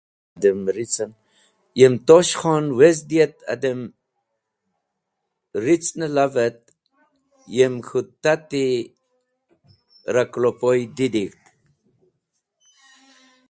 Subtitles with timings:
[1.79, 3.81] Yem Tosh Khon wezdi et adem
[5.65, 6.61] ricn lav et
[7.55, 8.65] yem k̃hũ tati
[10.13, 11.43] ra kẽlapoy didig̃hd.